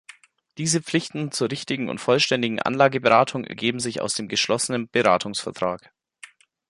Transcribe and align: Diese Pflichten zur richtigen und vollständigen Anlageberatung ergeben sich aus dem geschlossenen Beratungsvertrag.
Diese 0.57 0.81
Pflichten 0.81 1.31
zur 1.31 1.51
richtigen 1.51 1.87
und 1.87 1.99
vollständigen 2.01 2.59
Anlageberatung 2.59 3.43
ergeben 3.43 3.79
sich 3.79 4.01
aus 4.01 4.15
dem 4.15 4.29
geschlossenen 4.29 4.89
Beratungsvertrag. 4.89 5.93